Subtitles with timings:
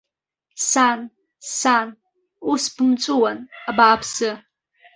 [0.69, 0.99] Сан,
[1.57, 1.87] сан,
[2.51, 4.31] ус бымҵәыуан, абааԥсы!